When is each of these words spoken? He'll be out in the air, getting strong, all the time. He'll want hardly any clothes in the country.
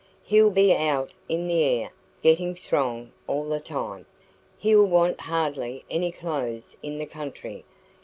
He'll 0.23 0.49
be 0.49 0.73
out 0.75 1.13
in 1.29 1.47
the 1.47 1.63
air, 1.63 1.91
getting 2.23 2.55
strong, 2.55 3.11
all 3.27 3.47
the 3.47 3.59
time. 3.59 4.07
He'll 4.57 4.87
want 4.87 5.21
hardly 5.21 5.85
any 5.91 6.11
clothes 6.11 6.75
in 6.81 6.97
the 6.97 7.05
country. 7.05 7.63